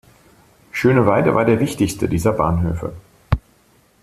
Schöneweide 0.71 1.35
war 1.35 1.45
der 1.45 1.59
wichtigste 1.59 2.09
dieser 2.09 2.33
Bahnhöfe. 2.33 2.95